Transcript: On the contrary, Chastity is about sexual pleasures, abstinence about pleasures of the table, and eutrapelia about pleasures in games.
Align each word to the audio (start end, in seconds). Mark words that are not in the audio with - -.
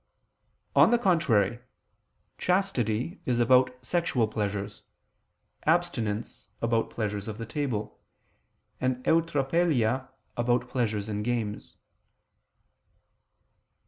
On 0.75 0.89
the 0.89 0.97
contrary, 0.97 1.59
Chastity 2.39 3.21
is 3.27 3.39
about 3.39 3.85
sexual 3.85 4.27
pleasures, 4.27 4.81
abstinence 5.67 6.47
about 6.59 6.89
pleasures 6.89 7.27
of 7.27 7.37
the 7.37 7.45
table, 7.45 7.99
and 8.79 9.05
eutrapelia 9.05 10.07
about 10.35 10.67
pleasures 10.67 11.07
in 11.07 11.21
games. 11.21 11.77